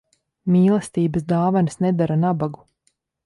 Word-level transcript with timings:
Mīlestības 0.53 1.27
dāvanas 1.33 1.77
nedara 1.87 2.17
nabagu. 2.25 2.65